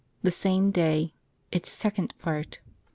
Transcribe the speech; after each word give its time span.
THE 0.23 0.31
SAME 0.31 0.71
DAY: 0.71 1.13
ITS 1.51 1.71
SECOND 1.71 2.17
PART. 2.17 2.57